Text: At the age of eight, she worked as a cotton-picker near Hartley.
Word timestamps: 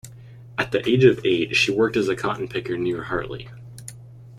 At 0.57 0.71
the 0.71 0.79
age 0.89 1.03
of 1.03 1.23
eight, 1.23 1.55
she 1.55 1.69
worked 1.71 1.95
as 1.95 2.09
a 2.09 2.15
cotton-picker 2.15 2.75
near 2.75 3.03
Hartley. 3.03 3.49